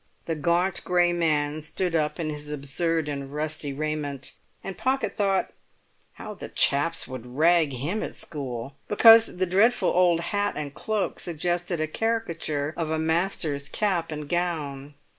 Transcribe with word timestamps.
The 0.25 0.33
gaunt 0.33 0.83
grey 0.83 1.13
man 1.13 1.61
stood 1.61 1.95
up 1.95 2.19
in 2.19 2.31
his 2.31 2.49
absurd 2.49 3.07
and 3.07 3.31
rusty 3.31 3.71
raiment, 3.71 4.31
and 4.63 4.75
Pocket 4.75 5.15
thought, 5.15 5.53
"How 6.13 6.33
the 6.33 6.49
chaps 6.49 7.07
would 7.07 7.37
rag 7.37 7.71
him 7.73 8.01
at 8.01 8.15
school!" 8.15 8.73
because 8.87 9.35
the 9.37 9.45
dreadful 9.45 9.89
old 9.89 10.21
hat 10.33 10.55
and 10.57 10.73
cloak 10.73 11.19
suggested 11.19 11.79
a 11.79 11.85
caricature 11.85 12.73
of 12.75 12.89
a 12.89 12.97
master's 12.97 13.69
cap 13.69 14.11
and 14.11 14.27
gown. 14.27 14.95